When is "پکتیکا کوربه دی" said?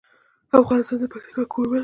1.11-1.79